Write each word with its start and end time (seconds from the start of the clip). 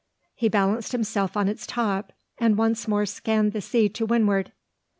He 0.33 0.49
balanced 0.49 0.93
himself 0.93 1.37
on 1.37 1.47
its 1.47 1.67
top, 1.67 2.11
and 2.39 2.57
once 2.57 2.87
more 2.87 3.05
scanned 3.05 3.51
the 3.53 3.61
sea 3.61 3.87
to 3.89 4.03
windward. 4.03 4.51